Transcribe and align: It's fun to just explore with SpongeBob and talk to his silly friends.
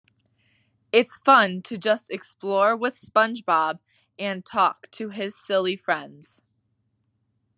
It's 0.91 1.19
fun 1.23 1.61
to 1.61 1.77
just 1.77 2.09
explore 2.09 2.75
with 2.75 2.99
SpongeBob 2.99 3.77
and 4.17 4.43
talk 4.43 4.89
to 4.93 5.09
his 5.09 5.35
silly 5.35 5.75
friends. 5.75 6.41